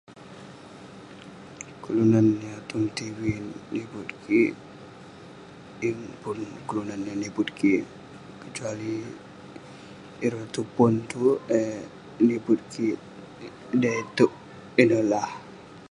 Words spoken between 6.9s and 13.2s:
yah nipet kik kecuali ireh tong pon tue eh nipet kik